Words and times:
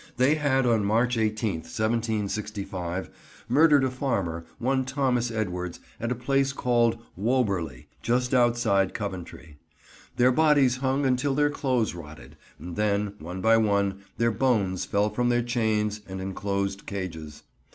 They 0.17 0.33
had 0.33 0.65
on 0.65 0.83
March 0.83 1.15
18th, 1.15 1.65
1765, 1.69 3.11
murdered 3.47 3.83
a 3.83 3.91
farmer, 3.91 4.43
one 4.57 4.83
Thomas 4.83 5.29
Edwards, 5.29 5.79
at 5.99 6.11
a 6.11 6.15
place 6.15 6.53
called 6.53 6.97
Whoberley, 7.15 7.85
just 8.01 8.33
outside 8.33 8.95
Coventry. 8.95 9.57
Their 10.17 10.31
bodies 10.31 10.77
hung 10.77 11.05
until 11.05 11.35
their 11.35 11.51
clothes 11.51 11.93
rotted; 11.93 12.35
and 12.57 12.75
then, 12.75 13.13
one 13.19 13.41
by 13.41 13.57
one, 13.57 13.99
their 14.17 14.31
bones 14.31 14.85
fell 14.85 15.11
from 15.11 15.29
their 15.29 15.43
chains 15.43 16.01
and 16.09 16.19
enclosing 16.19 16.79
cages. 16.87 17.43